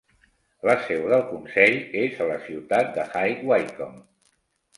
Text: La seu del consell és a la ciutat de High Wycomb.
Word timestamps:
La 0.69 0.73
seu 0.85 1.03
del 1.11 1.21
consell 1.33 1.77
és 2.05 2.17
a 2.25 2.29
la 2.33 2.39
ciutat 2.47 2.91
de 2.97 3.07
High 3.13 3.45
Wycomb. 3.53 4.03